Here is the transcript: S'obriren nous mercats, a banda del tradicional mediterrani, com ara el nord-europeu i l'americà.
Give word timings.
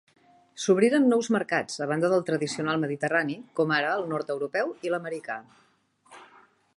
S'obriren 0.61 1.03
nous 1.09 1.29
mercats, 1.35 1.75
a 1.85 1.87
banda 1.91 2.09
del 2.13 2.25
tradicional 2.29 2.81
mediterrani, 2.85 3.37
com 3.59 3.77
ara 3.77 3.91
el 3.99 4.09
nord-europeu 4.15 4.73
i 4.89 4.95
l'americà. 4.95 5.37